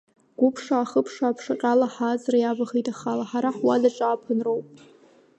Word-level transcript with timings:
Гәыԥшаа-хыԥшаа 0.39 1.29
аԥшаҟьала, 1.31 1.87
ҳааҵра 1.93 2.37
иавахеит 2.39 2.87
ахала, 2.93 3.25
ҳара 3.29 3.51
ҳуадаҿ 3.57 3.97
ааԥынроуп. 4.05 4.67